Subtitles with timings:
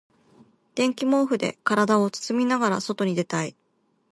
[0.73, 3.55] 電気毛布で体を包みながら外に出たい。